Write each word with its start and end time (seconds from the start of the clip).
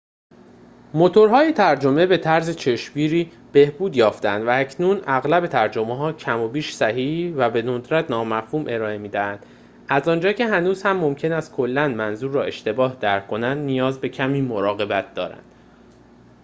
موتورهای 0.93 1.53
ترجمه 1.53 2.05
به 2.05 2.17
طرز 2.17 2.49
چشمگیری 2.55 3.31
بهبود 3.53 3.95
یافته 3.95 4.29
اند، 4.29 4.47
و 4.47 4.49
اکنون 4.49 5.01
اغلب 5.07 5.47
ترجمه 5.47 5.97
های 5.97 6.13
کم 6.13 6.39
و 6.39 6.47
بیش 6.47 6.73
صحیحی 6.75 7.31
و 7.31 7.49
به 7.49 7.61
ندرت 7.61 8.11
نامفهوم 8.11 8.63
ارائه 8.67 8.97
می 8.97 9.09
دهند، 9.09 9.45
از 9.87 10.07
آنجا 10.07 10.33
که 10.33 10.47
هنوز 10.47 10.83
هم 10.83 10.97
ممکن 10.97 11.31
است 11.31 11.53
کلا 11.53 11.87
منظور 11.87 12.31
را 12.31 12.43
اشتباه 12.43 12.95
درک 12.99 13.27
کنند، 13.27 13.57
نیاز 13.65 13.99
به 13.99 14.09
کمی 14.09 14.41
مراقبت 14.41 15.13
دارند 15.13 15.43